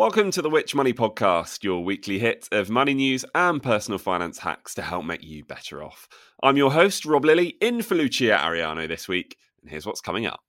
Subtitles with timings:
[0.00, 4.38] Welcome to the Which Money Podcast, your weekly hit of money news and personal finance
[4.38, 6.08] hacks to help make you better off.
[6.42, 10.24] I'm your host, Rob Lilly, in for Lucia Ariano this week, and here's what's coming
[10.24, 10.40] up.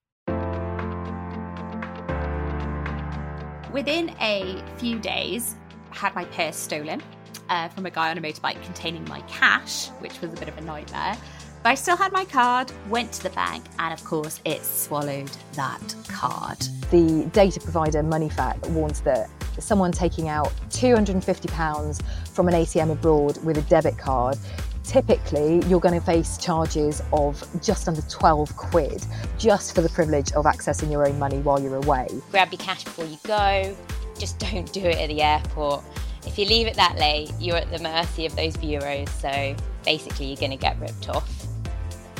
[3.73, 5.57] Within a few days,
[5.91, 7.01] I had my purse stolen
[7.49, 10.57] uh, from a guy on a motorbike containing my cash, which was a bit of
[10.59, 11.17] a nightmare.
[11.61, 15.29] But I still had my card, went to the bank, and of course, it swallowed
[15.55, 16.57] that card.
[16.89, 19.29] The data provider Moneyfacts warns that
[19.61, 24.37] someone taking out £250 from an ATM abroad with a debit card,
[24.83, 29.05] typically you're going to face charges of just under 12 quid
[29.37, 32.07] just for the privilege of accessing your own money while you're away.
[32.31, 33.75] Grab your cash before you go,
[34.17, 35.83] just don't do it at the airport.
[36.25, 40.27] If you leave it that late, you're at the mercy of those bureaus, so basically
[40.27, 41.40] you're going to get ripped off.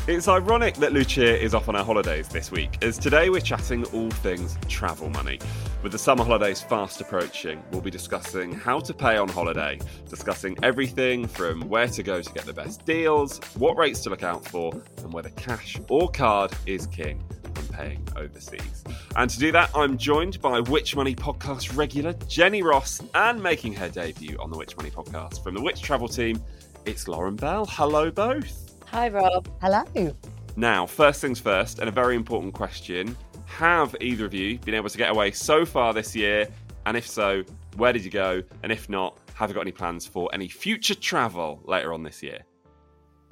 [0.08, 3.86] It's ironic that Lucia is off on her holidays this week, as today we're chatting
[3.94, 5.38] all things travel money.
[5.84, 9.80] With the summer holidays fast approaching, we'll be discussing how to pay on holiday,
[10.10, 14.24] discussing everything from where to go to get the best deals, what rates to look
[14.24, 18.84] out for, and whether cash or card is king when paying overseas.
[19.16, 23.76] And to do that, I'm joined by Which Money podcast regular Jenny Ross and making
[23.76, 26.42] her debut on the Which Money podcast from the Which Travel team,
[26.86, 27.68] it's Lauren Bell.
[27.68, 28.71] Hello, both.
[28.92, 29.48] Hi, Rob.
[29.62, 30.14] Hello.
[30.58, 33.16] Now, first things first, and a very important question
[33.46, 36.46] Have either of you been able to get away so far this year?
[36.86, 37.44] And if so,
[37.78, 38.44] where did you go?
[38.64, 42.22] And if not, have you got any plans for any future travel later on this
[42.22, 42.40] year?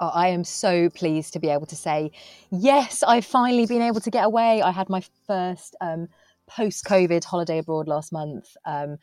[0.00, 2.10] Oh, I am so pleased to be able to say,
[2.50, 4.62] yes, I've finally been able to get away.
[4.62, 6.08] I had my first um,
[6.46, 8.56] post COVID holiday abroad last month.
[8.64, 8.96] Um,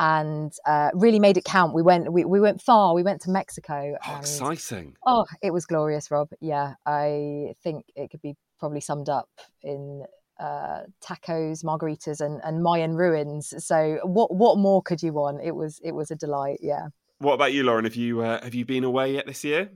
[0.00, 1.74] and uh, really made it count.
[1.74, 2.94] We went we, we went far.
[2.94, 3.96] We went to Mexico.
[4.04, 4.96] And, exciting!
[5.06, 6.30] Oh, it was glorious, Rob.
[6.40, 9.28] Yeah, I think it could be probably summed up
[9.62, 10.04] in
[10.40, 13.52] uh, tacos, margaritas, and, and Mayan ruins.
[13.64, 15.42] So what what more could you want?
[15.44, 16.60] It was it was a delight.
[16.62, 16.88] Yeah.
[17.18, 17.84] What about you, Lauren?
[17.84, 19.70] Have you uh, have you been away yet this year?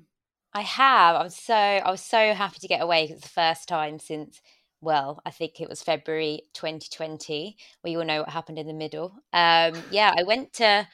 [0.54, 1.16] I have.
[1.16, 3.04] I'm so I was so happy to get away.
[3.10, 4.40] It's the first time since
[4.84, 7.56] well, I think it was February 2020.
[7.82, 9.12] We all know what happened in the middle.
[9.32, 10.86] Um, yeah, I went to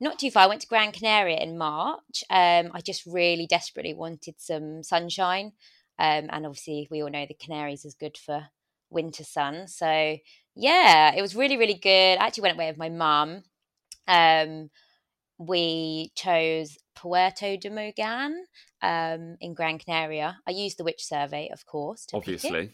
[0.00, 0.44] not too far.
[0.44, 2.22] I went to Gran Canaria in March.
[2.28, 5.52] Um, I just really desperately wanted some sunshine,
[5.98, 8.48] um, and obviously we all know the Canaries is good for
[8.90, 9.66] winter sun.
[9.68, 10.18] So
[10.54, 12.18] yeah, it was really really good.
[12.18, 13.44] I actually went away with my mum.
[14.06, 14.70] Um,
[15.38, 18.44] we chose Puerto de Mogan
[18.82, 20.38] um, in Gran Canaria.
[20.46, 22.06] I used the Which survey, of course.
[22.12, 22.72] Obviously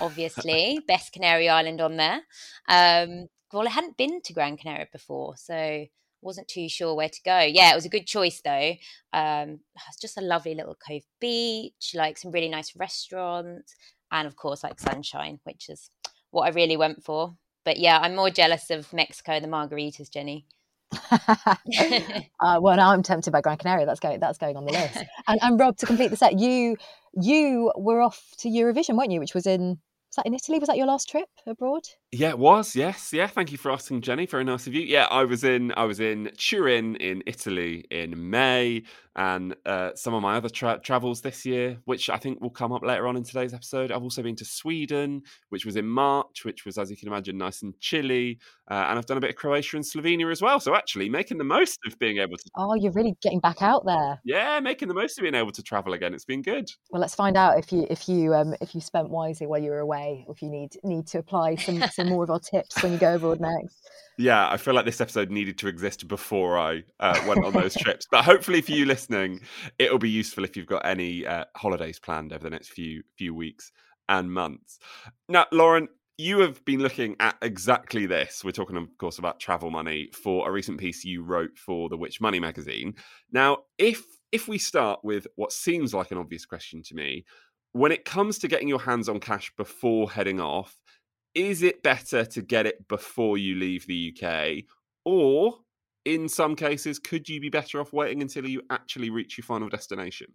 [0.00, 2.20] obviously, best Canary Island on there.
[2.68, 5.86] Um, well, I hadn't been to Gran Canaria before, so
[6.22, 7.40] wasn't too sure where to go.
[7.40, 8.74] Yeah, it was a good choice though.
[9.12, 13.74] Um, it's just a lovely little cove beach, like some really nice restaurants,
[14.12, 15.90] and of course, like sunshine, which is
[16.30, 17.36] what I really went for.
[17.64, 20.46] But yeah, I'm more jealous of Mexico the margaritas, Jenny.
[21.12, 23.86] uh, well, now I'm tempted by Gran Canaria.
[23.86, 24.20] That's going.
[24.20, 24.98] That's going on the list.
[25.28, 26.76] And, and Rob, to complete the set, you
[27.14, 29.20] you were off to Eurovision, weren't you?
[29.20, 30.58] Which was in was that in Italy?
[30.58, 31.82] Was that your last trip abroad?
[32.12, 32.74] Yeah, it was.
[32.74, 33.28] Yes, yeah.
[33.28, 34.26] Thank you for asking, Jenny.
[34.26, 34.82] Very nice of you.
[34.82, 38.82] Yeah, I was in I was in Turin in Italy in May,
[39.14, 42.72] and uh, some of my other tra- travels this year, which I think will come
[42.72, 43.92] up later on in today's episode.
[43.92, 47.38] I've also been to Sweden, which was in March, which was, as you can imagine,
[47.38, 48.38] nice and chilly,
[48.70, 50.58] uh, and I've done a bit of Croatia and Slovenia as well.
[50.58, 52.44] So actually, making the most of being able to.
[52.56, 54.20] Oh, you're really getting back out there.
[54.24, 56.12] Yeah, making the most of being able to travel again.
[56.12, 56.70] It's been good.
[56.90, 59.70] Well, let's find out if you if you um, if you spent wisely while you
[59.70, 62.82] were away, or if you need need to apply some some more of our tips
[62.82, 63.88] when you go abroad next.
[64.18, 67.74] Yeah, I feel like this episode needed to exist before I uh, went on those
[67.78, 68.06] trips.
[68.10, 69.40] But hopefully, for you listening,
[69.78, 73.34] it'll be useful if you've got any uh, holidays planned over the next few few
[73.34, 73.72] weeks
[74.08, 74.78] and months.
[75.28, 75.88] Now, Lauren,
[76.18, 78.44] you have been looking at exactly this.
[78.44, 81.96] We're talking, of course, about travel money for a recent piece you wrote for the
[81.96, 82.94] Which Money magazine.
[83.32, 84.02] Now, if
[84.32, 87.24] if we start with what seems like an obvious question to me,
[87.72, 90.76] when it comes to getting your hands on cash before heading off,
[91.34, 94.64] is it better to get it before you leave the UK?
[95.04, 95.58] Or
[96.04, 99.68] in some cases, could you be better off waiting until you actually reach your final
[99.68, 100.32] destination?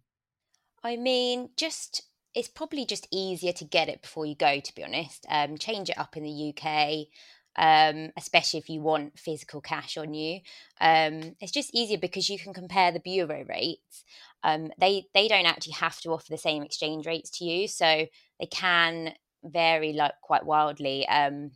[0.83, 2.03] I mean, just
[2.33, 5.25] it's probably just easier to get it before you go, to be honest.
[5.29, 7.07] Um, change it up in the UK,
[7.55, 10.41] um, especially if you want physical cash on you.
[10.81, 14.03] Um, it's just easier because you can compare the bureau rates.
[14.43, 18.05] Um, they they don't actually have to offer the same exchange rates to you, so
[18.39, 19.13] they can
[19.45, 21.51] vary like quite wildly um,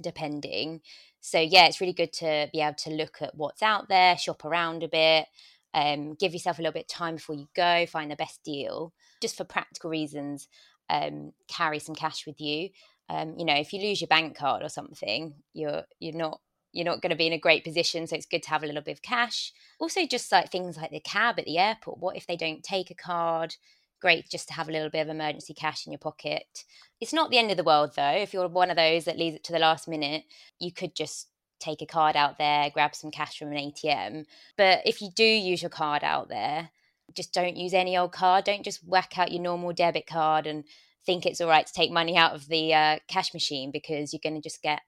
[0.00, 0.80] depending.
[1.20, 4.44] So yeah, it's really good to be able to look at what's out there, shop
[4.44, 5.26] around a bit,
[5.74, 8.92] um, give yourself a little bit of time before you go, find the best deal.
[9.20, 10.48] Just for practical reasons,
[10.90, 12.70] um, carry some cash with you.
[13.08, 16.40] Um, you know, if you lose your bank card or something, you're you're not
[16.72, 18.06] you're not going to be in a great position.
[18.06, 19.52] So it's good to have a little bit of cash.
[19.78, 21.98] Also, just like things like the cab at the airport.
[21.98, 23.56] What if they don't take a card?
[24.02, 26.64] Great, just to have a little bit of emergency cash in your pocket.
[27.00, 28.16] It's not the end of the world though.
[28.16, 30.24] If you're one of those that leaves it to the last minute,
[30.58, 31.28] you could just
[31.60, 34.24] take a card out there, grab some cash from an ATM.
[34.58, 36.70] But if you do use your card out there,
[37.14, 38.44] just don't use any old card.
[38.44, 40.64] Don't just whack out your normal debit card and
[41.06, 44.20] think it's all right to take money out of the uh, cash machine because you're
[44.20, 44.80] going to just get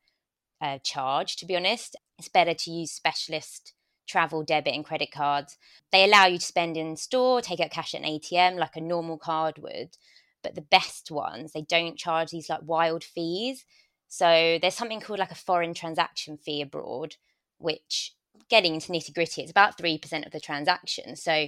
[0.61, 1.95] uh, charged, to be honest.
[2.19, 3.75] It's better to use specialist
[4.07, 5.57] travel debit and credit cards.
[5.93, 8.81] They allow you to spend in store, take out cash at an ATM like a
[8.81, 9.97] normal card would.
[10.43, 13.65] But the best ones, they don't charge these like wild fees.
[14.09, 17.17] So there's something called like a foreign transaction fee abroad,
[17.59, 18.15] which
[18.49, 21.17] getting into nitty gritty, it's about 3% of the transaction.
[21.17, 21.47] So,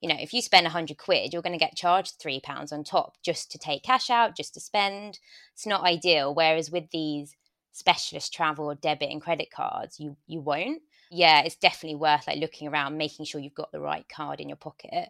[0.00, 3.16] you know, if you spend 100 quid, you're going to get charged £3 on top
[3.22, 5.18] just to take cash out, just to spend.
[5.54, 6.34] It's not ideal.
[6.34, 7.34] Whereas with these
[7.72, 10.82] specialist travel debit and credit cards, you you won't.
[11.16, 14.48] Yeah, it's definitely worth like looking around, making sure you've got the right card in
[14.48, 15.08] your pocket.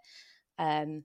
[0.57, 1.03] Um,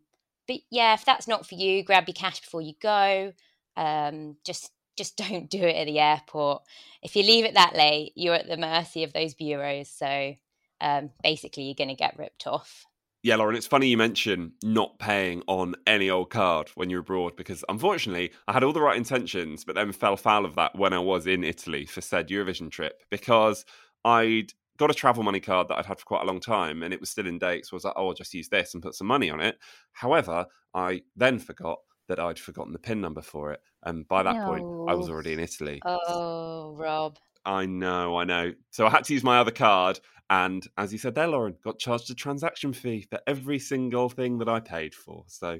[0.47, 3.33] but yeah, if that's not for you, grab your cash before you go.
[3.75, 6.61] Um, just just don't do it at the airport.
[7.01, 9.89] If you leave it that late, you're at the mercy of those bureaus.
[9.89, 10.35] So
[10.79, 12.85] um, basically, you're going to get ripped off.
[13.23, 17.35] Yeah, Lauren, it's funny you mention not paying on any old card when you're abroad
[17.35, 20.91] because unfortunately I had all the right intentions, but then fell foul of that when
[20.91, 23.63] I was in Italy for said Eurovision trip because
[24.03, 26.91] I'd got a travel money card that I'd had for quite a long time and
[26.91, 27.67] it was still in date.
[27.67, 29.59] So I was like, oh, I'll just use this and put some money on it.
[29.91, 33.61] However, I then forgot that I'd forgotten the PIN number for it.
[33.83, 34.45] And by that no.
[34.45, 35.79] point, I was already in Italy.
[35.85, 37.19] Oh, Rob.
[37.45, 38.53] I know, I know.
[38.71, 39.99] So I had to use my other card.
[40.31, 44.39] And as you said there, Lauren, got charged a transaction fee for every single thing
[44.39, 45.25] that I paid for.
[45.27, 45.59] So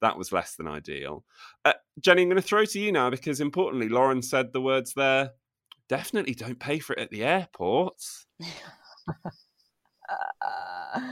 [0.00, 1.24] that was less than ideal.
[1.64, 4.94] Uh, Jenny, I'm going to throw to you now because importantly, Lauren said the words
[4.94, 5.32] there
[5.92, 8.24] definitely don't pay for it at the airports.
[10.08, 11.10] uh,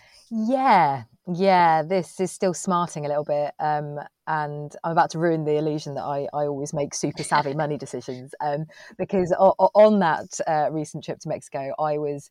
[0.30, 3.52] yeah, yeah, this is still smarting a little bit.
[3.60, 7.52] Um, and I'm about to ruin the illusion that I, I always make super savvy
[7.62, 8.34] money decisions.
[8.40, 8.64] Um,
[8.96, 12.30] because o- on that uh, recent trip to Mexico, I was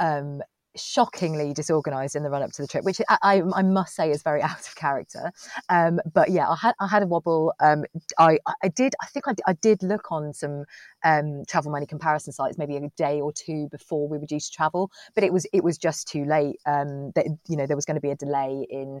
[0.00, 0.42] um,
[0.76, 4.22] shockingly disorganized in the run up to the trip, which I, I, must say is
[4.22, 5.32] very out of character.
[5.68, 7.54] Um, but yeah, I had I had a wobble.
[7.60, 7.84] Um,
[8.18, 10.64] I I did I think I, I did look on some
[11.04, 14.50] um, travel money comparison sites maybe a day or two before we were due to
[14.50, 16.56] travel, but it was it was just too late.
[16.66, 19.00] Um, that you know there was going to be a delay in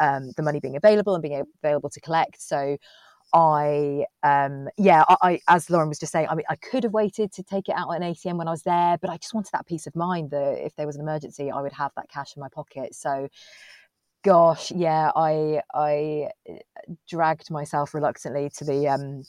[0.00, 2.42] um, the money being available and being available to collect.
[2.42, 2.76] So
[3.34, 6.92] I, um, yeah, I, I, as Lauren was just saying, I mean, I could have
[6.92, 9.34] waited to take it out at an ATM when I was there, but I just
[9.34, 12.08] wanted that peace of mind that if there was an emergency, I would have that
[12.08, 12.94] cash in my pocket.
[12.94, 13.28] So,
[14.22, 16.54] gosh, yeah, I, I uh,
[17.08, 19.24] dragged myself reluctantly to the, um,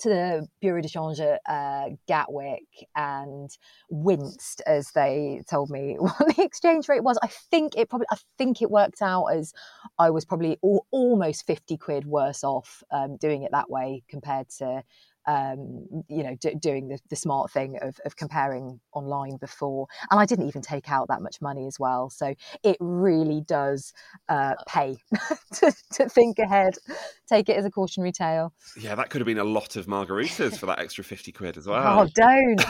[0.00, 3.50] to the Bureau de Change at uh, Gatwick and
[3.90, 7.18] winced as they told me what the exchange rate was.
[7.22, 9.52] I think it probably, I think it worked out as
[9.98, 14.48] I was probably all, almost 50 quid worse off um, doing it that way compared
[14.58, 14.82] to
[15.26, 19.86] um, you know, do, doing the, the smart thing of, of comparing online before.
[20.10, 22.10] And I didn't even take out that much money as well.
[22.10, 23.92] So it really does
[24.28, 24.96] uh, pay
[25.54, 26.74] to, to think ahead,
[27.28, 28.52] take it as a cautionary tale.
[28.78, 31.66] Yeah, that could have been a lot of margaritas for that extra 50 quid as
[31.66, 32.00] well.
[32.00, 32.64] Oh, don't.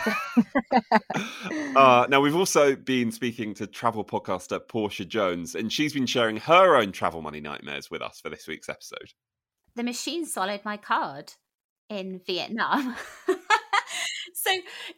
[1.76, 6.38] uh, now, we've also been speaking to travel podcaster Portia Jones, and she's been sharing
[6.38, 9.12] her own travel money nightmares with us for this week's episode.
[9.74, 11.34] The machine swallowed my card
[11.88, 12.96] in Vietnam.
[14.34, 14.50] so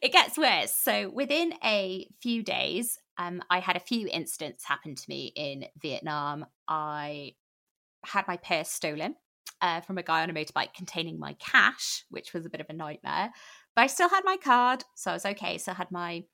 [0.02, 0.73] it gets worse.
[0.73, 5.66] So within a few days, um, I had a few incidents happen to me in
[5.80, 6.47] Vietnam.
[6.66, 7.35] I
[8.04, 9.16] had my purse stolen
[9.61, 12.66] uh, from a guy on a motorbike containing my cash, which was a bit of
[12.68, 13.30] a nightmare.
[13.75, 15.59] But I still had my card, so I was okay.
[15.59, 16.25] So I had my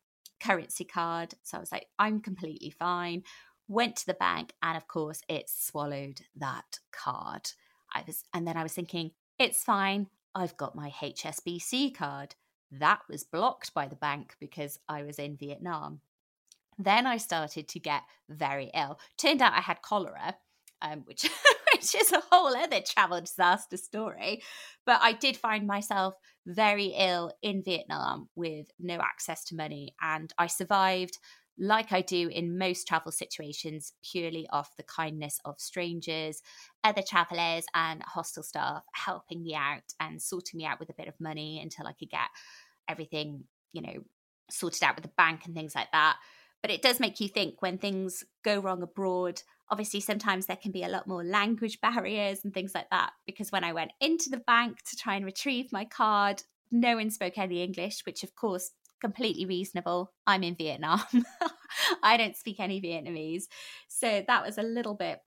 [0.40, 1.34] currency card.
[1.42, 3.22] So I was like, I'm completely fine.
[3.66, 7.50] Went to the bank, and of course, it swallowed that card.
[7.94, 10.08] I was, and then I was thinking, it's fine.
[10.34, 12.34] I've got my HSBC card.
[12.70, 16.00] That was blocked by the bank because I was in Vietnam.
[16.78, 18.98] Then I started to get very ill.
[19.16, 20.36] Turned out I had cholera,
[20.82, 21.28] um, which
[21.72, 24.42] which is a whole other travel disaster story.
[24.84, 26.14] But I did find myself
[26.46, 31.18] very ill in Vietnam with no access to money, and I survived
[31.58, 36.42] like I do in most travel situations, purely off the kindness of strangers,
[36.82, 41.08] other travelers, and hostel staff helping me out and sorting me out with a bit
[41.08, 42.28] of money until I could get
[42.88, 44.04] everything, you know,
[44.50, 46.16] sorted out with the bank and things like that.
[46.60, 49.42] But it does make you think when things go wrong abroad.
[49.68, 53.12] Obviously, sometimes there can be a lot more language barriers and things like that.
[53.26, 57.10] Because when I went into the bank to try and retrieve my card, no one
[57.10, 58.72] spoke any English, which of course
[59.04, 60.10] completely reasonable.
[60.26, 61.02] I'm in Vietnam.
[62.02, 63.48] I don't speak any Vietnamese.
[63.86, 65.18] So that was a little bit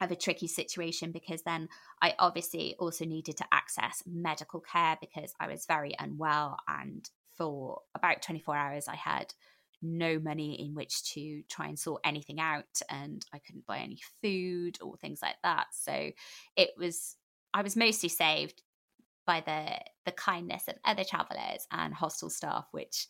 [0.00, 1.68] of a tricky situation because then
[2.00, 7.80] I obviously also needed to access medical care because I was very unwell and for
[7.96, 9.34] about 24 hours I had
[9.82, 13.98] no money in which to try and sort anything out and I couldn't buy any
[14.22, 15.66] food or things like that.
[15.72, 16.12] So
[16.54, 17.16] it was
[17.52, 18.62] I was mostly saved
[19.26, 23.06] by the the kindness of other travelers and hostel staff which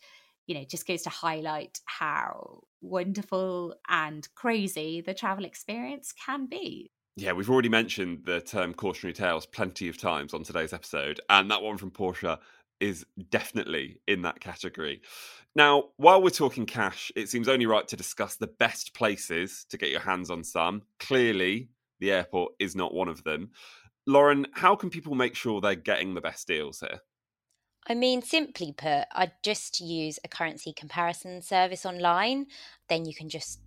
[0.47, 6.91] you know just goes to highlight how wonderful and crazy the travel experience can be
[7.15, 11.51] yeah, we've already mentioned the term cautionary tales plenty of times on today's episode, and
[11.51, 12.39] that one from Portia
[12.79, 15.01] is definitely in that category.
[15.55, 19.77] Now, while we're talking cash, it seems only right to discuss the best places to
[19.77, 20.81] get your hands on some.
[20.99, 23.51] Clearly, the airport is not one of them.
[24.05, 26.99] Lauren, how can people make sure they're getting the best deals here?
[27.87, 32.47] I mean, simply put, I'd just use a currency comparison service online.
[32.87, 33.59] Then you can just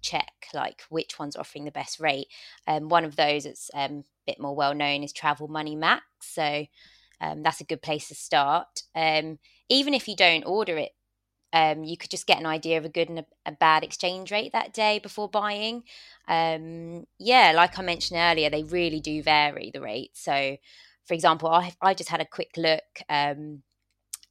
[0.00, 2.28] check like which one's offering the best rate.
[2.66, 6.04] Um, one of those that's um, a bit more well known is Travel Money Max.
[6.20, 6.66] So
[7.20, 8.82] um, that's a good place to start.
[8.94, 10.92] Um, even if you don't order it,
[11.52, 14.30] um, you could just get an idea of a good and a, a bad exchange
[14.30, 15.82] rate that day before buying.
[16.26, 20.22] Um, yeah, like I mentioned earlier, they really do vary the rates.
[20.22, 20.56] So,
[21.06, 23.62] for example, I, I just had a quick look, um,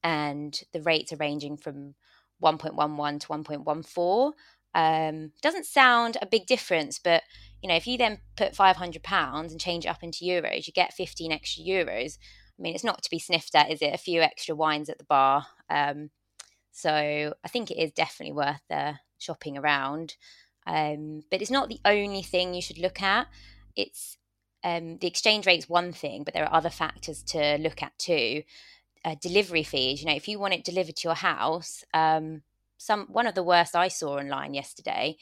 [0.04, 1.96] and the rates are ranging from
[2.44, 4.34] 1.11 to 1.14.
[4.76, 7.24] Um, doesn't sound a big difference, but
[7.64, 10.74] you know, if you then put 500 pounds and change it up into euros, you
[10.74, 12.20] get 15 extra euros.
[12.58, 13.94] I mean, it's not to be sniffed at, is it?
[13.94, 15.48] A few extra wines at the bar.
[15.70, 16.12] Um,
[16.78, 20.16] so I think it is definitely worth uh, shopping around.
[20.68, 23.26] Um, but it's not the only thing you should look at.
[23.76, 24.16] It's
[24.64, 28.44] um, the exchange rate's one thing, but there are other factors to look at too.
[29.04, 30.02] Uh, delivery fees.
[30.02, 32.44] You know, if you want it delivered to your house, um,
[32.78, 35.18] some one of the worst I saw online yesterday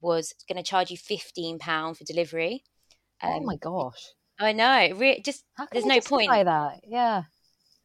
[0.00, 2.62] was going to charge you fifteen pound for delivery.
[3.24, 4.12] oh my um, gosh!
[4.38, 4.96] I know.
[4.96, 6.30] Re- just there's no point.
[6.44, 6.82] that.
[6.86, 7.24] Yeah.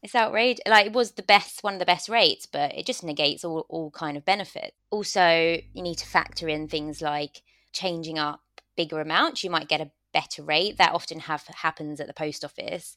[0.05, 0.61] It's outrageous.
[0.67, 3.65] Like it was the best, one of the best rates, but it just negates all,
[3.69, 4.75] all kind of benefit.
[4.91, 7.41] Also, you need to factor in things like
[7.73, 8.41] changing up
[8.77, 9.43] bigger amounts.
[9.43, 10.77] You might get a better rate.
[10.77, 12.95] That often have happens at the post office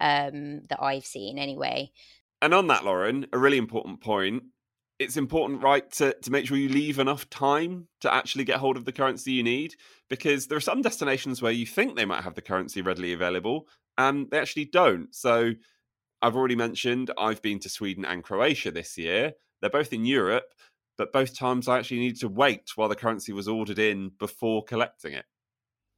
[0.00, 1.92] um, that I've seen anyway.
[2.42, 4.42] And on that, Lauren, a really important point
[4.98, 8.76] it's important, right, to, to make sure you leave enough time to actually get hold
[8.76, 9.74] of the currency you need.
[10.10, 13.66] Because there are some destinations where you think they might have the currency readily available
[13.96, 15.14] and they actually don't.
[15.14, 15.52] So
[16.22, 19.34] I've already mentioned I've been to Sweden and Croatia this year.
[19.60, 20.54] They're both in Europe,
[20.96, 24.64] but both times I actually needed to wait while the currency was ordered in before
[24.64, 25.26] collecting it.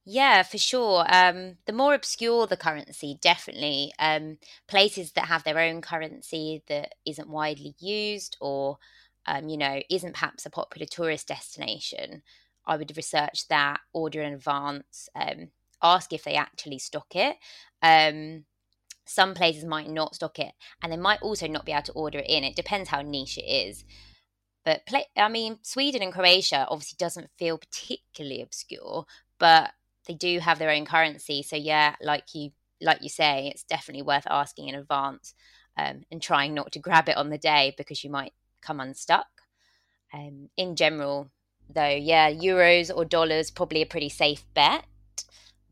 [0.05, 1.05] Yeah, for sure.
[1.07, 3.93] Um, the more obscure the currency, definitely.
[3.99, 4.37] Um,
[4.67, 8.79] places that have their own currency that isn't widely used or,
[9.25, 12.21] um, you know, isn't perhaps a popular tourist destination,
[12.65, 15.51] I would research that, order in advance, um,
[15.81, 17.37] ask if they actually stock it.
[17.81, 18.45] Um,
[19.05, 22.19] some places might not stock it, and they might also not be able to order
[22.19, 22.43] it in.
[22.43, 23.83] It depends how niche it is.
[24.65, 29.05] But play, I mean, Sweden and Croatia obviously doesn't feel particularly obscure,
[29.39, 29.71] but
[30.07, 31.43] they do have their own currency.
[31.43, 35.33] So yeah, like you like you say, it's definitely worth asking in advance
[35.77, 39.27] um, and trying not to grab it on the day because you might come unstuck.
[40.13, 41.31] Um, in general,
[41.69, 44.85] though, yeah, euros or dollars probably a pretty safe bet,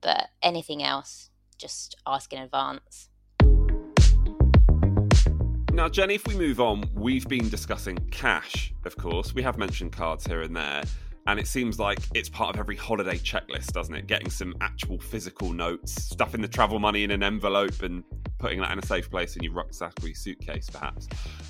[0.02, 3.10] but anything else, just ask in advance.
[5.74, 9.34] Now, Jenny, if we move on, we've been discussing cash, of course.
[9.34, 10.84] We have mentioned cards here and there.
[11.28, 14.06] And it seems like it's part of every holiday checklist, doesn't it?
[14.06, 18.04] Getting some actual physical notes, stuffing the travel money in an envelope and
[18.38, 21.08] putting that in a safe place in your rucksack or your suitcase, perhaps.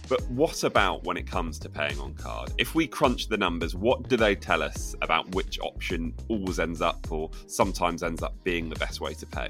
[0.07, 2.51] But what about when it comes to paying on card?
[2.59, 6.81] If we crunch the numbers, what do they tell us about which option always ends
[6.81, 9.49] up or sometimes ends up being the best way to pay?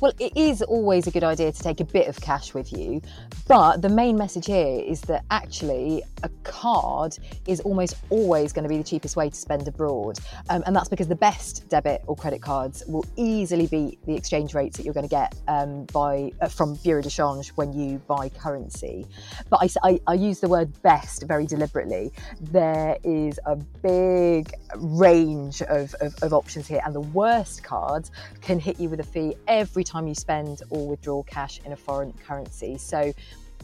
[0.00, 3.02] Well, it is always a good idea to take a bit of cash with you,
[3.46, 8.68] but the main message here is that actually a card is almost always going to
[8.70, 10.18] be the cheapest way to spend abroad.
[10.48, 14.54] Um, and that's because the best debit or credit cards will easily beat the exchange
[14.54, 17.98] rates that you're going to get um, by uh, from Bureau de Change when you
[18.06, 19.06] buy currency.
[19.50, 22.10] But I, I, I use the word best very deliberately.
[22.40, 28.58] There is a big range of, of, of options here, and the worst cards can
[28.58, 32.12] hit you with a fee every time you spend or withdraw cash in a foreign
[32.12, 32.78] currency.
[32.78, 33.12] So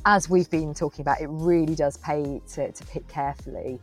[0.05, 3.81] as we've been talking about, it really does pay to, to pick carefully.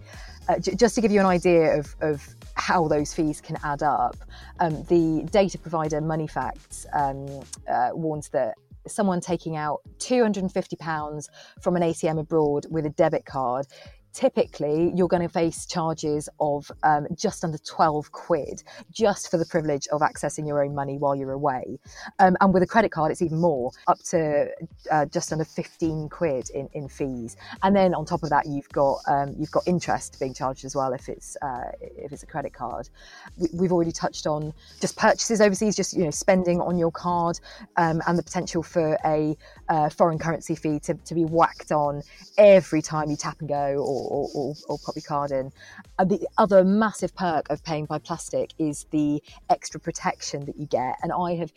[0.47, 3.83] Uh, j- just to give you an idea of, of how those fees can add
[3.83, 4.15] up,
[4.59, 8.55] um, the data provider Moneyfacts um, uh, warns that
[8.87, 11.29] someone taking out £250
[11.61, 13.65] from an ATM abroad with a debit card
[14.13, 19.45] typically you're going to face charges of um, just under 12 quid just for the
[19.45, 21.79] privilege of accessing your own money while you're away.
[22.19, 24.49] Um, and with a credit card, it's even more, up to
[24.91, 27.35] uh, just under 15 quid in, in fees.
[27.63, 30.75] And then on top of that, you've got um, you've got interest being charged as
[30.75, 32.89] well if it's uh, if it's a credit card.
[33.37, 37.39] We, have already touched on just purchases overseas, just you know spending on your card,
[37.77, 39.35] um, and the potential for a
[39.69, 42.03] uh, foreign currency fee to, to be whacked on
[42.37, 45.51] every time you tap and go or or, or, or card in.
[45.99, 50.65] And the other massive perk of paying by plastic is the extra protection that you
[50.65, 50.95] get.
[51.03, 51.53] And I have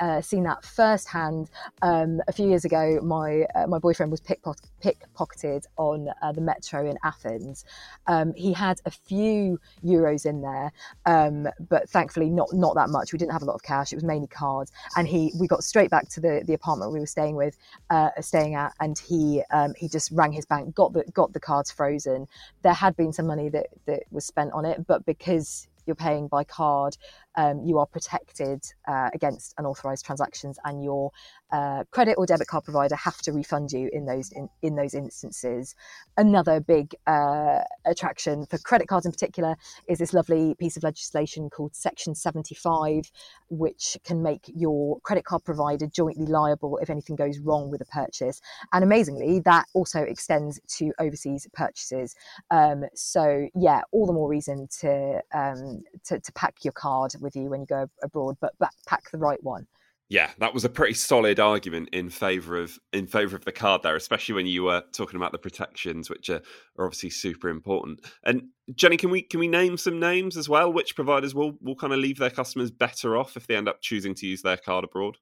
[0.00, 1.50] uh, seen that firsthand.
[1.82, 6.40] Um, a few years ago, my uh, my boyfriend was pickpocket, pickpocketed on uh, the
[6.40, 7.64] metro in Athens.
[8.06, 10.72] Um, he had a few euros in there,
[11.06, 13.12] um, but thankfully not not that much.
[13.12, 13.92] We didn't have a lot of cash.
[13.92, 14.72] It was mainly cards.
[14.96, 17.56] And he we got straight back to the, the apartment we were staying with,
[17.90, 21.40] uh, staying at, and he um, he just rang his bank, got the got the
[21.40, 22.26] cards frozen.
[22.62, 26.26] There had been some money that that was spent on it, but because you're paying
[26.26, 26.96] by card,
[27.36, 31.12] um, you are protected uh, against unauthorized transactions, and your
[31.52, 34.94] uh, credit or debit card provider have to refund you in those in, in those
[34.94, 35.74] instances.
[36.16, 39.56] Another big uh, attraction for credit cards in particular
[39.88, 43.10] is this lovely piece of legislation called Section 75,
[43.48, 47.86] which can make your credit card provider jointly liable if anything goes wrong with a
[47.86, 48.40] purchase.
[48.72, 52.14] And amazingly, that also extends to overseas purchases.
[52.50, 57.36] Um, so yeah, all the more reason to, um, to to pack your card with
[57.36, 58.54] you when you go abroad, but
[58.86, 59.66] pack the right one.
[60.08, 63.82] Yeah, that was a pretty solid argument in favor of in favor of the card
[63.82, 66.40] there, especially when you were talking about the protections, which are,
[66.78, 68.06] are obviously super important.
[68.22, 70.72] And Jenny, can we can we name some names as well?
[70.72, 73.82] Which providers will will kind of leave their customers better off if they end up
[73.82, 75.16] choosing to use their card abroad?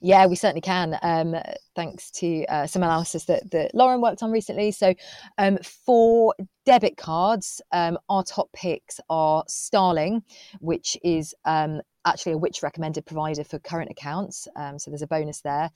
[0.00, 0.98] Yeah, we certainly can.
[1.02, 1.34] Um,
[1.74, 4.70] thanks to uh, some analysis that, that Lauren worked on recently.
[4.72, 4.94] So,
[5.38, 10.22] um, for debit cards, um, our top picks are Starling,
[10.60, 14.46] which is um, actually a which recommended provider for current accounts.
[14.56, 15.70] Um, so there's a bonus there.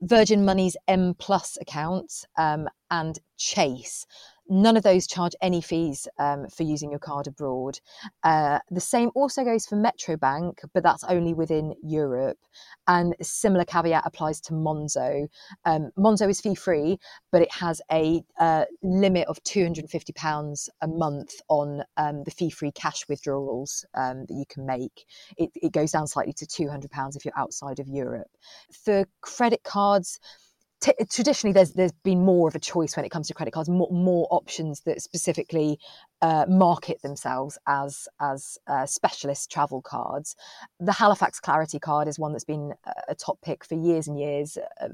[0.00, 4.04] Virgin Money's M Plus account um, and Chase.
[4.52, 7.80] None of those charge any fees um, for using your card abroad.
[8.22, 12.36] Uh, the same also goes for Metro Bank, but that's only within Europe.
[12.86, 15.26] And similar caveat applies to Monzo.
[15.64, 16.98] Um, Monzo is fee free,
[17.30, 22.72] but it has a uh, limit of £250 a month on um, the fee free
[22.72, 25.06] cash withdrawals um, that you can make.
[25.38, 28.28] It, it goes down slightly to £200 if you're outside of Europe.
[28.84, 30.20] For credit cards,
[30.82, 33.68] t- traditionally there's there's been more of a choice when it comes to credit cards,
[33.68, 35.78] more, more options that specifically
[36.20, 40.36] uh, market themselves as as uh, specialist travel cards.
[40.80, 42.74] The Halifax Clarity card is one that's been
[43.08, 44.58] a top pick for years and years.
[44.80, 44.88] Uh,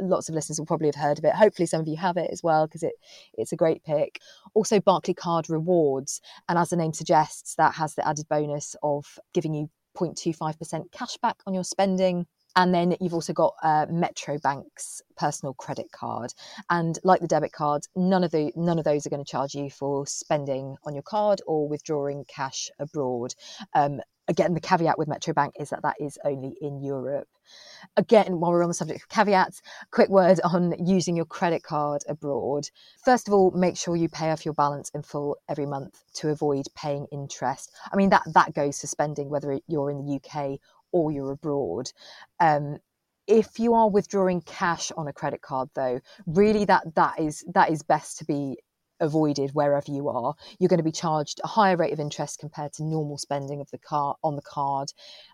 [0.00, 1.34] lots of listeners will probably have heard of it.
[1.34, 2.92] Hopefully, some of you have it as well because it
[3.34, 4.20] it's a great pick.
[4.54, 9.54] Also, Barclaycard Rewards, and as the name suggests, that has the added bonus of giving
[9.54, 15.02] you 0.25% cash back on your spending and then you've also got uh, Metro Bank's
[15.16, 16.32] personal credit card,
[16.68, 19.54] and like the debit card, none of the none of those are going to charge
[19.54, 23.34] you for spending on your card or withdrawing cash abroad.
[23.74, 27.28] Um, again, the caveat with Metro Bank is that that is only in Europe.
[27.96, 29.60] Again, while we're on the subject of caveats,
[29.90, 32.68] quick word on using your credit card abroad.
[33.04, 36.28] First of all, make sure you pay off your balance in full every month to
[36.28, 37.72] avoid paying interest.
[37.92, 40.60] I mean that that goes for spending whether you're in the UK
[40.92, 41.90] or you're abroad.
[42.38, 42.78] Um,
[43.26, 47.70] if you are withdrawing cash on a credit card though really that that is that
[47.70, 48.56] is best to be
[49.00, 50.34] avoided wherever you are.
[50.58, 53.70] You're going to be charged a higher rate of interest compared to normal spending of
[53.70, 54.92] the car on the card.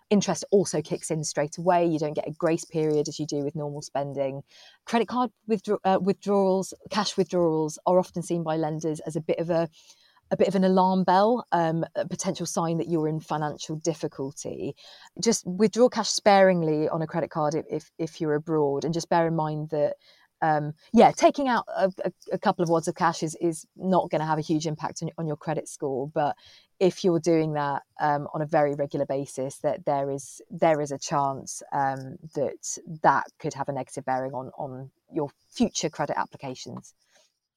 [0.09, 1.85] Interest also kicks in straight away.
[1.85, 4.43] You don't get a grace period as you do with normal spending.
[4.85, 9.39] Credit card withdraw- uh, withdrawals cash withdrawals are often seen by lenders as a bit
[9.39, 9.69] of a
[10.31, 14.75] a bit of an alarm bell, um, a potential sign that you're in financial difficulty.
[15.21, 19.09] Just withdraw cash sparingly on a credit card if, if, if you're abroad, and just
[19.09, 19.95] bear in mind that
[20.41, 21.91] um, yeah, taking out a,
[22.31, 25.01] a, couple of wads of cash is, is not going to have a huge impact
[25.01, 26.07] on, on, your credit score.
[26.07, 26.35] But
[26.79, 30.91] if you're doing that um, on a very regular basis, that there is there is
[30.91, 36.17] a chance um, that that could have a negative bearing on on your future credit
[36.19, 36.93] applications.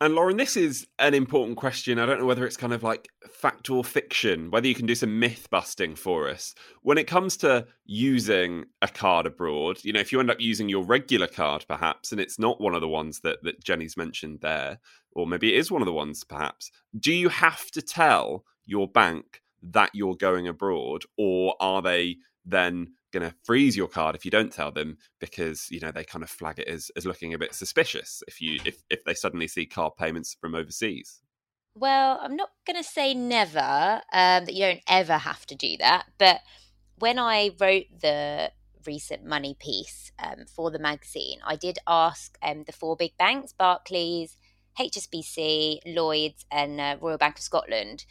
[0.02, 1.98] And Lauren, this is an important question.
[1.98, 4.94] I don't know whether it's kind of like fact or fiction, whether you can do
[4.94, 6.54] some myth busting for us.
[6.80, 10.70] When it comes to using a card abroad, you know, if you end up using
[10.70, 14.38] your regular card perhaps, and it's not one of the ones that, that Jenny's mentioned
[14.40, 14.78] there,
[15.12, 18.88] or maybe it is one of the ones perhaps, do you have to tell your
[18.88, 24.24] bank that you're going abroad, or are they then going to freeze your card if
[24.24, 27.34] you don't tell them because you know they kind of flag it as, as looking
[27.34, 31.20] a bit suspicious if you if, if they suddenly see card payments from overseas.
[31.74, 35.76] Well i'm not going to say never um, that you don't ever have to do
[35.78, 36.40] that but
[36.98, 38.50] when i wrote the
[38.86, 43.52] recent money piece um, for the magazine i did ask um, the four big banks
[43.52, 44.36] barclays
[44.78, 48.04] hsbc lloyds and uh, royal bank of scotland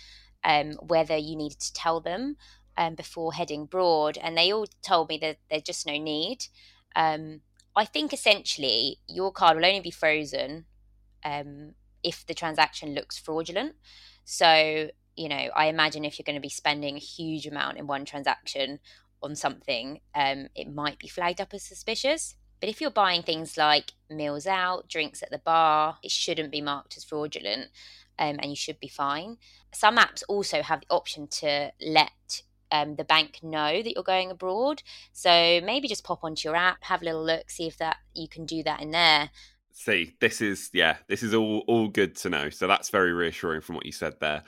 [0.44, 2.38] um, whether you needed to tell them
[2.80, 6.46] um, before heading abroad, and they all told me that there's just no need.
[6.96, 7.42] Um,
[7.76, 10.66] I think essentially your card will only be frozen
[11.24, 13.76] um, if the transaction looks fraudulent.
[14.24, 17.86] So, you know, I imagine if you're going to be spending a huge amount in
[17.86, 18.80] one transaction
[19.22, 22.36] on something, um, it might be flagged up as suspicious.
[22.62, 26.62] But if you're buying things like meals out, drinks at the bar, it shouldn't be
[26.62, 27.72] marked as fraudulent
[28.18, 29.38] um, and you should be fine.
[29.74, 34.32] Some apps also have the option to let um, the bank know that you're going
[34.32, 34.84] abroad.
[35.14, 38.28] So maybe just pop onto your app, have a little look, see if that you
[38.28, 39.30] can do that in there.
[39.72, 42.50] See, this is yeah, this is all all good to know.
[42.50, 44.44] So that's very reassuring from what you said there.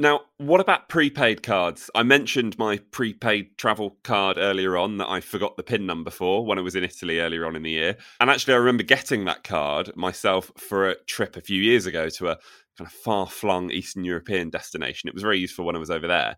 [0.00, 1.90] Now, what about prepaid cards?
[1.94, 6.44] I mentioned my prepaid travel card earlier on that I forgot the PIN number for
[6.44, 7.96] when I was in Italy earlier on in the year.
[8.18, 12.08] And actually I remember getting that card myself for a trip a few years ago
[12.08, 12.38] to a
[12.76, 15.06] kind of far-flung Eastern European destination.
[15.08, 16.34] It was very useful when I was over there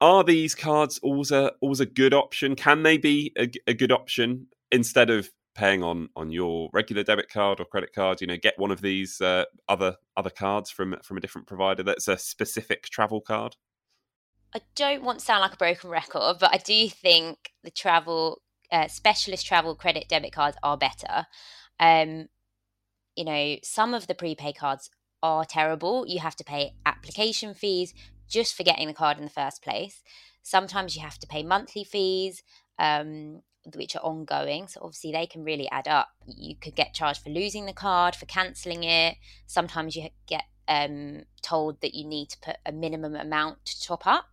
[0.00, 2.56] are these cards always a always a good option?
[2.56, 7.28] Can they be a, a good option instead of paying on on your regular debit
[7.30, 8.20] card or credit card?
[8.20, 11.82] You know, get one of these uh, other other cards from from a different provider
[11.82, 13.56] that's a specific travel card.
[14.54, 18.42] I don't want to sound like a broken record, but I do think the travel
[18.72, 21.26] uh, specialist travel credit debit cards are better.
[21.78, 22.26] Um,
[23.14, 24.90] you know, some of the prepaid cards
[25.22, 26.04] are terrible.
[26.06, 27.94] You have to pay application fees,
[28.30, 30.02] just for getting the card in the first place.
[30.42, 32.42] Sometimes you have to pay monthly fees,
[32.78, 33.42] um,
[33.74, 34.68] which are ongoing.
[34.68, 36.08] So obviously they can really add up.
[36.26, 39.16] You could get charged for losing the card, for cancelling it.
[39.46, 44.06] Sometimes you get um, told that you need to put a minimum amount to top
[44.06, 44.24] up.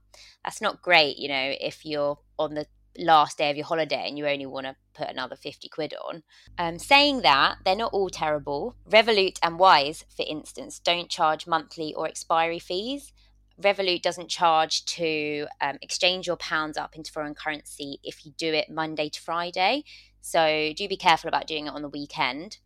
[0.45, 4.17] That's not great, you know, if you're on the last day of your holiday and
[4.17, 6.23] you only want to put another 50 quid on.
[6.57, 8.75] Um, saying that, they're not all terrible.
[8.89, 13.13] Revolut and Wise, for instance, don't charge monthly or expiry fees.
[13.61, 18.53] Revolut doesn't charge to um, exchange your pounds up into foreign currency if you do
[18.53, 19.83] it Monday to Friday.
[20.21, 22.57] So do be careful about doing it on the weekend.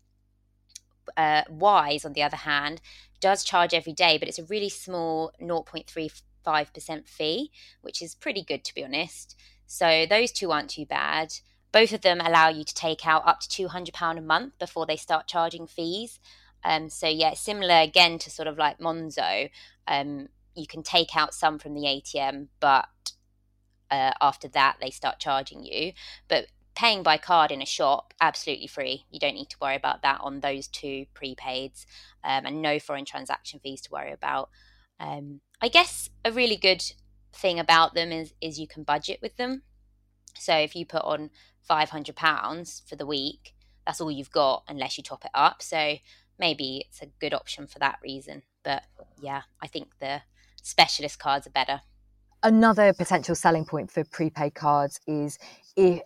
[1.15, 2.82] Uh, Wise, on the other hand,
[3.19, 7.51] does charge every day, but it's a really small 0.35% fee,
[7.82, 9.36] which is pretty good to be honest.
[9.67, 11.36] So those two aren't too bad.
[11.71, 14.97] Both of them allow you to take out up to £200 a month before they
[14.97, 16.19] start charging fees.
[16.63, 19.49] Um, so yeah, similar again to sort of like Monzo.
[19.88, 22.87] Um, you can take out some from the ATM, but
[23.89, 25.93] uh, after that they start charging you.
[26.27, 29.05] But paying by card in a shop absolutely free.
[29.11, 31.85] You don't need to worry about that on those two prepaids,
[32.23, 34.49] um, and no foreign transaction fees to worry about.
[34.99, 36.83] Um, I guess a really good
[37.33, 39.63] thing about them is is you can budget with them.
[40.37, 41.29] So if you put on
[41.61, 43.53] five hundred pounds for the week,
[43.85, 45.61] that's all you've got unless you top it up.
[45.61, 45.97] So
[46.39, 48.43] maybe it's a good option for that reason.
[48.63, 48.83] But
[49.21, 50.21] yeah, I think the
[50.62, 51.82] specialist cards are better.
[52.43, 55.38] Another potential selling point for prepaid cards is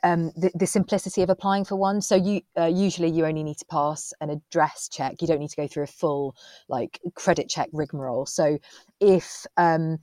[0.04, 2.02] um, the, the, simplicity of applying for one.
[2.02, 5.22] So you uh, usually you only need to pass an address check.
[5.22, 6.36] You don't need to go through a full
[6.68, 8.26] like credit check rigmarole.
[8.26, 8.60] So
[9.00, 10.00] if um,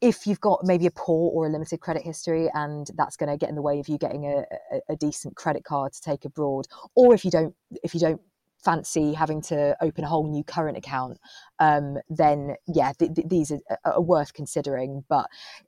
[0.00, 3.36] if you've got maybe a poor or a limited credit history and that's going to
[3.36, 6.24] get in the way of you getting a, a, a, decent credit card to take
[6.24, 8.20] abroad or if you don't if you don't
[8.64, 11.18] fancy having to open a whole new current account,
[11.58, 15.04] um, then yeah, th- th- these are, are, worth considering.
[15.08, 15.26] But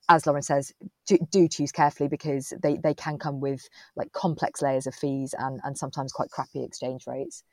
[0.09, 0.73] as Lauren says,
[1.07, 5.35] do, do, choose carefully because they, they can come with like complex layers of fees
[5.39, 7.45] and, and sometimes quite crappy exchange rates.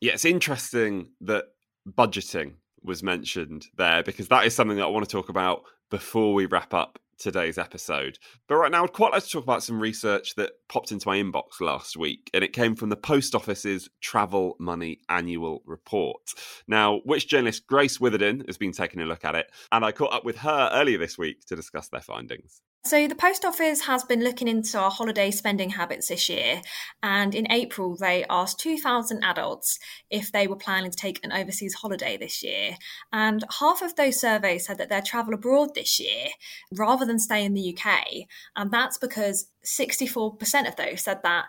[0.00, 1.46] Yeah, it's interesting that
[1.88, 6.32] budgeting was mentioned there because that is something that I want to talk about before
[6.34, 8.18] we wrap up today's episode.
[8.48, 11.18] But right now, I'd quite like to talk about some research that popped into my
[11.18, 16.22] inbox last week, and it came from the Post Office's Travel Money Annual Report.
[16.66, 20.12] Now, which journalist Grace Witherden has been taking a look at it, and I caught
[20.12, 22.62] up with her earlier this week to discuss their findings.
[22.82, 26.62] So, the post office has been looking into our holiday spending habits this year,
[27.02, 31.74] and in April, they asked 2,000 adults if they were planning to take an overseas
[31.74, 32.76] holiday this year.
[33.12, 36.28] And half of those surveys said that they'd travel abroad this year
[36.72, 38.26] rather than stay in the UK.
[38.56, 41.46] And that's because 64% of those said that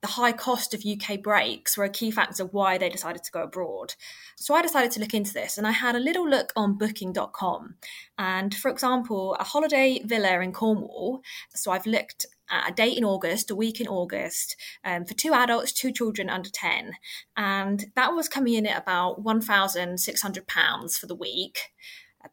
[0.00, 3.42] the high cost of UK breaks were a key factor why they decided to go
[3.42, 3.94] abroad.
[4.36, 7.74] So I decided to look into this and I had a little look on booking.com.
[8.16, 11.22] And for example, a holiday villa in Cornwall.
[11.54, 15.32] So I've looked at a date in August, a week in August, um, for two
[15.34, 16.92] adults, two children under 10.
[17.36, 21.72] And that was coming in at about £1,600 for the week.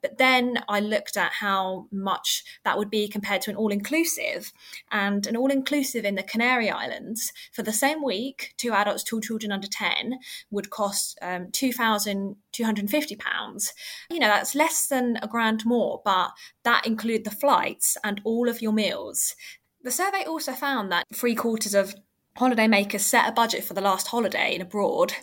[0.05, 4.53] But then I looked at how much that would be compared to an all inclusive.
[4.91, 9.19] And an all inclusive in the Canary Islands for the same week, two adults, two
[9.19, 10.19] children under 10,
[10.51, 13.73] would cost um, £2,250.
[14.11, 18.47] You know, that's less than a grand more, but that included the flights and all
[18.47, 19.35] of your meals.
[19.81, 21.95] The survey also found that three quarters of
[22.37, 25.13] holidaymakers set a budget for the last holiday in abroad,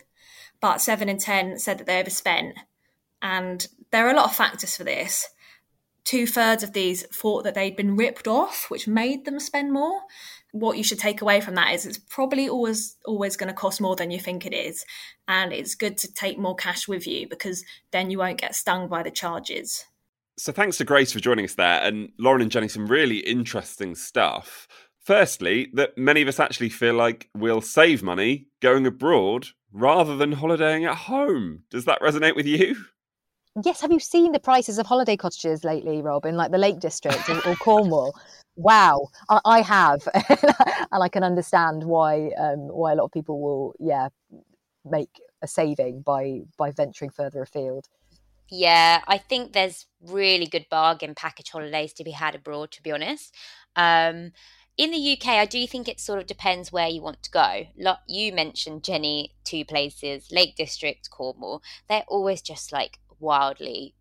[0.60, 2.56] but seven in 10 said that they overspent.
[3.24, 5.28] And there are a lot of factors for this.
[6.04, 10.00] Two thirds of these thought that they'd been ripped off, which made them spend more.
[10.50, 13.80] What you should take away from that is it's probably always always going to cost
[13.80, 14.84] more than you think it is,
[15.28, 18.88] and it's good to take more cash with you because then you won't get stung
[18.88, 19.84] by the charges.
[20.36, 23.94] So thanks to Grace for joining us there, and Lauren and Jenny, some really interesting
[23.94, 24.66] stuff.
[25.04, 30.32] Firstly, that many of us actually feel like we'll save money going abroad rather than
[30.32, 31.64] holidaying at home.
[31.70, 32.76] Does that resonate with you?
[33.64, 36.36] Yes, have you seen the prices of holiday cottages lately, Robin?
[36.36, 38.14] Like the Lake District or, or Cornwall?
[38.56, 40.06] Wow, I, I have,
[40.92, 44.08] and I can understand why um, why a lot of people will, yeah,
[44.84, 47.86] make a saving by by venturing further afield.
[48.50, 52.70] Yeah, I think there's really good bargain package holidays to be had abroad.
[52.72, 53.34] To be honest.
[53.76, 54.32] Um,
[54.78, 57.66] in the UK, I do think it sort of depends where you want to go.
[57.78, 61.62] Like you mentioned, Jenny, two places, Lake District, Cornwall.
[61.88, 63.94] They're always just like wildly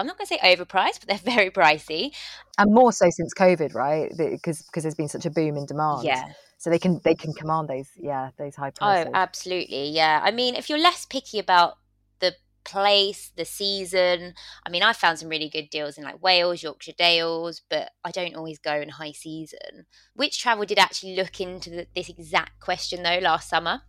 [0.00, 2.12] I'm not going to say overpriced, but they're very pricey.
[2.56, 4.10] And more so since COVID, right?
[4.16, 6.04] Because because there's been such a boom in demand.
[6.04, 6.32] Yeah.
[6.56, 9.12] So they can they can command those yeah those high oh, prices.
[9.14, 9.90] Oh, absolutely.
[9.90, 10.20] Yeah.
[10.24, 11.76] I mean, if you're less picky about
[12.20, 14.32] the place, the season.
[14.66, 18.10] I mean, I found some really good deals in like Wales, Yorkshire Dales, but I
[18.10, 19.84] don't always go in high season.
[20.14, 23.82] Which Travel did actually look into the, this exact question though last summer.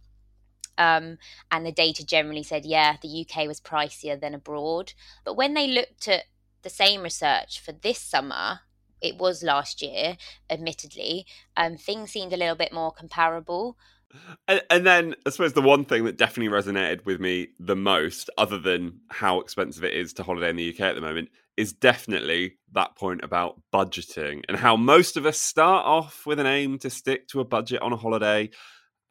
[0.82, 1.18] Um,
[1.52, 4.94] and the data generally said, yeah, the UK was pricier than abroad.
[5.24, 6.24] But when they looked at
[6.64, 8.62] the same research for this summer,
[9.00, 10.18] it was last year,
[10.50, 13.78] admittedly, um, things seemed a little bit more comparable.
[14.48, 18.30] And, and, then I suppose the one thing that definitely resonated with me the most,
[18.38, 21.72] other than how expensive it is to holiday in the UK at the moment, is
[21.72, 26.78] definitely that point about budgeting and how most of us start off with an aim
[26.80, 28.50] to stick to a budget on a holiday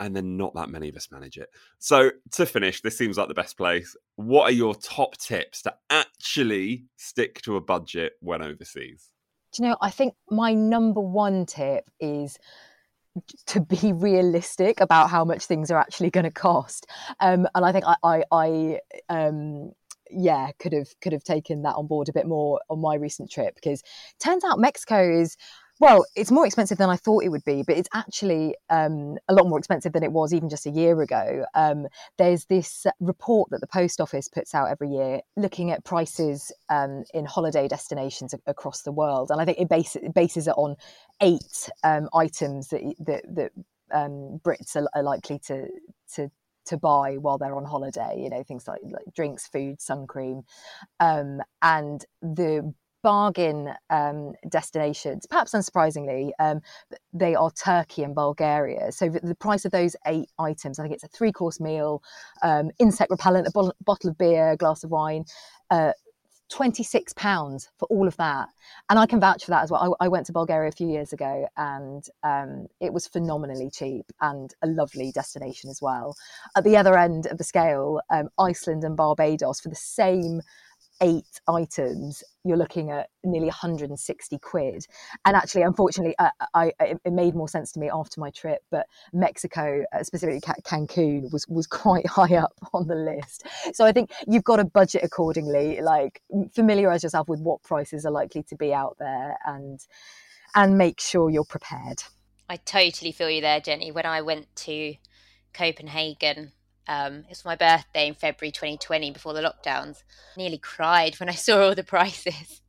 [0.00, 1.50] and then not that many of us manage it.
[1.78, 3.94] So, to finish, this seems like the best place.
[4.16, 9.10] What are your top tips to actually stick to a budget when overseas?
[9.52, 12.38] Do you know, I think my number one tip is
[13.46, 16.86] to be realistic about how much things are actually going to cost.
[17.20, 19.72] Um, and I think I, I, I um,
[20.10, 23.30] yeah, could have could have taken that on board a bit more on my recent
[23.30, 23.82] trip because
[24.18, 25.36] turns out Mexico is
[25.80, 29.34] well, it's more expensive than I thought it would be, but it's actually um, a
[29.34, 31.46] lot more expensive than it was even just a year ago.
[31.54, 31.86] Um,
[32.18, 37.04] there's this report that the post office puts out every year looking at prices um,
[37.14, 40.76] in holiday destinations across the world, and I think it, base, it bases it on
[41.22, 43.52] eight um, items that that, that
[43.90, 45.66] um, Brits are, are likely to
[46.14, 46.30] to
[46.66, 48.20] to buy while they're on holiday.
[48.22, 50.42] You know, things like, like drinks, food, sun cream,
[51.00, 56.60] um, and the bargain um, destinations, perhaps unsurprisingly, um,
[57.12, 58.92] they are Turkey and Bulgaria.
[58.92, 62.02] So the price of those eight items, I think it's a three course meal,
[62.42, 65.24] um, insect repellent, a bottle, bottle, of beer, a glass of wine.
[65.70, 65.92] Uh,
[66.50, 68.48] 26 pounds for all of that
[68.88, 70.88] and i can vouch for that as well i, I went to bulgaria a few
[70.88, 76.16] years ago and um, it was phenomenally cheap and a lovely destination as well
[76.56, 80.42] at the other end of the scale um, iceland and barbados for the same
[81.00, 84.86] eight items, you're looking at nearly 160 quid.
[85.24, 88.62] And actually, unfortunately, uh, I, it made more sense to me after my trip.
[88.70, 93.46] But Mexico, uh, specifically Cancun, was was quite high up on the list.
[93.72, 95.80] So I think you've got to budget accordingly.
[95.80, 96.22] Like
[96.54, 99.80] familiarize yourself with what prices are likely to be out there, and
[100.54, 102.02] and make sure you're prepared.
[102.48, 103.92] I totally feel you there, Jenny.
[103.92, 104.94] When I went to
[105.52, 106.52] Copenhagen
[106.90, 110.02] um, it was my birthday in February 2020 before the lockdowns.
[110.36, 112.60] I Nearly cried when I saw all the prices.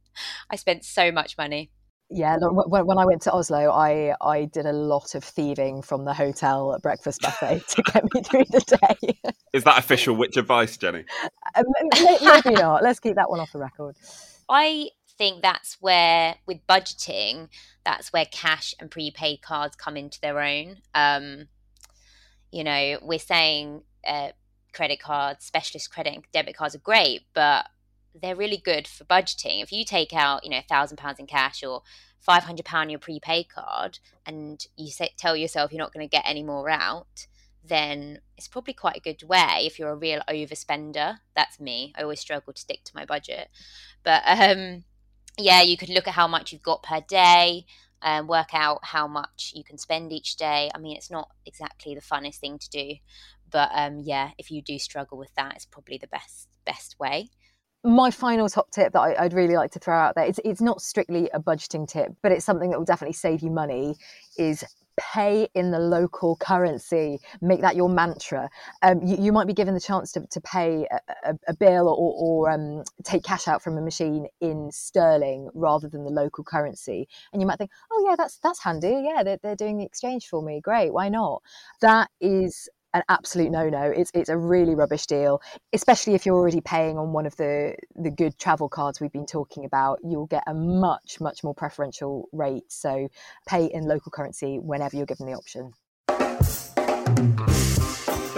[0.50, 1.72] I spent so much money.
[2.14, 6.14] Yeah, when I went to Oslo, I, I did a lot of thieving from the
[6.14, 9.18] hotel breakfast buffet to get me through the day.
[9.54, 11.06] Is that official Which advice, Jenny?
[11.56, 11.64] Um,
[12.22, 12.84] maybe not.
[12.84, 13.96] Let's keep that one off the record.
[14.50, 17.48] I think that's where, with budgeting,
[17.86, 20.82] that's where cash and prepaid cards come into their own.
[20.94, 21.48] Um,
[22.52, 24.30] you know, we're saying uh,
[24.74, 27.68] credit cards, specialist credit and debit cards are great, but
[28.14, 29.62] they're really good for budgeting.
[29.64, 31.82] If you take out, you know, thousand pounds in cash or
[32.20, 36.12] five hundred pound your prepaid card, and you say, tell yourself you're not going to
[36.12, 37.28] get any more out,
[37.64, 41.18] then it's probably quite a good way if you're a real overspender.
[41.36, 41.94] That's me.
[41.98, 43.50] I always struggle to stick to my budget,
[44.04, 44.84] but um,
[45.38, 47.66] yeah, you could look at how much you've got per day
[48.04, 50.72] and work out how much you can spend each day.
[50.74, 52.96] I mean, it's not exactly the funnest thing to do,
[53.52, 57.30] but um, yeah, if you do struggle with that, it's probably the best best way.
[57.84, 60.62] My final top tip that I, would really like to throw out there, it's, it's
[60.62, 63.96] not strictly a budgeting tip, but it's something that will definitely save you money,
[64.38, 64.64] is
[64.98, 67.20] pay in the local currency.
[67.42, 68.50] Make that your mantra.
[68.82, 71.88] Um, you, you, might be given the chance to, to pay a, a, a bill
[71.88, 76.44] or, or um, take cash out from a machine in sterling rather than the local
[76.44, 77.08] currency.
[77.34, 79.04] And you might think, oh, yeah, that's, that's handy.
[79.04, 80.62] Yeah, they're, they're doing the exchange for me.
[80.62, 80.94] Great.
[80.94, 81.42] Why not?
[81.82, 83.84] That is an absolute no-no.
[83.84, 85.42] It's it's a really rubbish deal,
[85.74, 89.26] especially if you're already paying on one of the the good travel cards we've been
[89.26, 90.00] talking about.
[90.04, 92.72] You'll get a much much more preferential rate.
[92.72, 93.10] So
[93.48, 95.74] pay in local currency whenever you're given the option.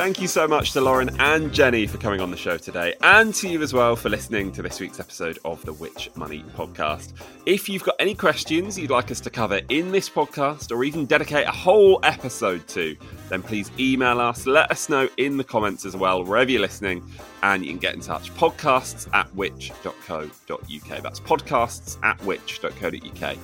[0.03, 3.33] Thank you so much to Lauren and Jenny for coming on the show today, and
[3.35, 7.13] to you as well for listening to this week's episode of the Which Money podcast.
[7.45, 11.05] If you've got any questions you'd like us to cover in this podcast, or even
[11.05, 12.97] dedicate a whole episode to,
[13.29, 17.01] then please email us, let us know in the comments as well, wherever you're listening,
[17.41, 18.29] and you can get in touch.
[18.33, 21.01] Podcasts at which.co.uk.
[21.01, 23.37] That's podcasts at which.co.uk.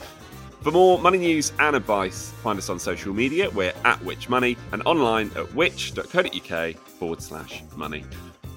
[0.62, 3.50] For more money news and advice, find us on social media.
[3.50, 8.04] We're at Which Money and online at which.co.uk forward slash money.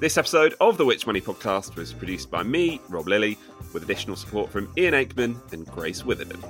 [0.01, 3.39] This episode of the Which Money podcast was produced by me, Rob Lilly,
[3.73, 6.43] with additional support from Ian Aikman and Grace Witherden.